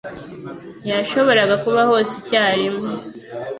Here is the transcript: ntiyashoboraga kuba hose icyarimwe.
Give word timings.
ntiyashoboraga 0.81 1.55
kuba 1.63 1.81
hose 1.89 2.13
icyarimwe. 2.21 2.89